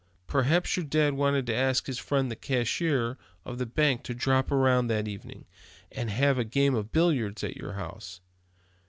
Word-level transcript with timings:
Perhaps 0.25 0.75
your 0.77 0.83
dad 0.87 1.13
wanted 1.13 1.45
to 1.45 1.53
ask 1.53 1.85
his 1.85 1.99
friend 1.99 2.31
the 2.31 2.35
cashier 2.35 3.19
of 3.45 3.59
the 3.59 3.67
bank 3.67 4.01
to 4.05 4.15
drop 4.15 4.51
around 4.51 4.87
that 4.87 5.07
evening, 5.07 5.45
and 5.91 6.09
have 6.09 6.39
a 6.39 6.43
game 6.43 6.73
of 6.73 6.91
billiards 6.91 7.43
at 7.43 7.55
your 7.55 7.73
house. 7.73 8.19